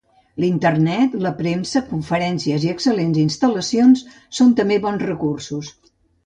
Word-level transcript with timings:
L'Internet, 0.43 1.17
la 1.25 1.31
premsa, 1.41 1.81
conferències 1.89 2.65
i 2.69 2.71
excel·lents 2.77 3.21
instal·lacions 3.25 4.03
són 4.39 4.57
també 4.63 4.81
bons 4.87 5.07
recursos. 5.13 5.71